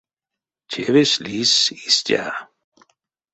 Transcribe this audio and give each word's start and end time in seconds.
Тевесь 0.69 1.17
лиссь 1.25 1.67
истя. 1.87 2.23